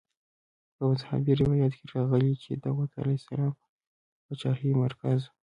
[0.75, 3.61] په مذهبي روایاتو کې راغلي چې د داود علیه السلام د
[4.25, 5.31] پاچاهۍ مرکز وه.